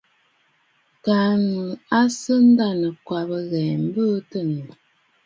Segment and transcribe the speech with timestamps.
[1.03, 1.63] Kaa ŋù
[1.97, 4.71] à sɨ a ndanɨ̀kwabə̀ ghɛ̀ɛ̀ m̀bɨɨ tɨ ànnù.